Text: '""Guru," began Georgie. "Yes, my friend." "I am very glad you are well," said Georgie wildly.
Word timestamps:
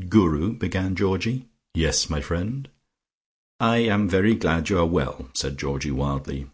'""Guru," 0.08 0.54
began 0.56 0.96
Georgie. 0.96 1.46
"Yes, 1.74 2.08
my 2.08 2.22
friend." 2.22 2.70
"I 3.60 3.80
am 3.84 4.08
very 4.08 4.34
glad 4.34 4.70
you 4.70 4.78
are 4.78 4.86
well," 4.86 5.28
said 5.34 5.58
Georgie 5.58 5.90
wildly. 5.90 6.48